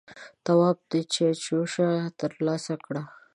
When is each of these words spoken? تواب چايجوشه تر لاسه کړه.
تواب 0.45 0.77
چايجوشه 1.13 1.89
تر 2.19 2.31
لاسه 2.45 2.75
کړه. 2.85 3.01